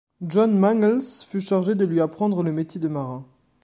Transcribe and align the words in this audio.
John 0.27 0.57
Mangles 0.57 1.21
fut 1.27 1.41
chargé 1.41 1.75
de 1.75 1.85
lui 1.85 2.01
apprendre 2.01 2.41
le 2.41 2.51
métier 2.51 2.81
de 2.81 2.87
marin. 2.87 3.23